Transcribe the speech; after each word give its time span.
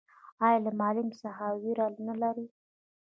ایا 0.45 0.57
له 0.65 0.71
معلم 0.79 1.07
څخه 1.21 1.45
ویره 1.61 1.85
نلري؟ 2.07 2.45